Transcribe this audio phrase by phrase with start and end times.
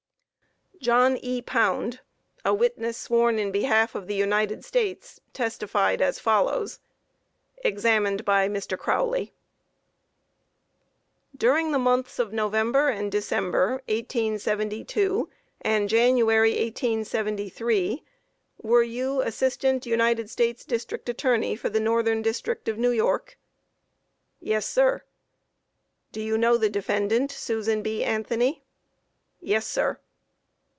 [0.83, 1.43] _JOHN E.
[1.43, 1.99] POUND,
[2.43, 6.79] a witness sworn in behalf of the United States, testified as follows:
[7.57, 8.75] Examined by MR.
[8.79, 9.25] CROWLEY.
[9.27, 9.33] Q.
[11.37, 15.29] During the months of November and December, 1872,
[15.61, 18.03] and January, 1873,
[18.63, 20.91] were you Assistant United States Dist.
[20.93, 23.37] Attorney for the Northern District of New York?
[24.41, 24.45] A.
[24.45, 25.01] Yes, sir.
[25.03, 25.05] Q.
[26.13, 28.03] Do you know the defendant, Susan B.
[28.03, 28.63] Anthony?
[28.63, 29.45] A.
[29.45, 29.99] Yes, sir.